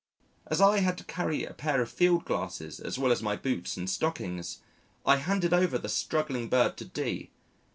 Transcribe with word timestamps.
As 0.47 0.61
I 0.61 0.79
had 0.79 0.97
to 0.97 1.03
carry 1.03 1.45
a 1.45 1.53
pair 1.53 1.79
of 1.79 1.91
field 1.91 2.25
glasses 2.25 2.79
as 2.79 2.97
well 2.97 3.11
as 3.11 3.21
my 3.21 3.35
boots 3.35 3.77
and 3.77 3.87
stockings, 3.87 4.57
I 5.05 5.17
handed 5.17 5.53
over 5.53 5.77
the 5.77 5.89
struggling 5.89 6.49
bird 6.49 6.75
to 6.77 6.85
D 6.85 7.29